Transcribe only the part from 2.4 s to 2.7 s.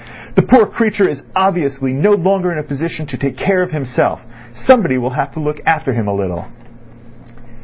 in a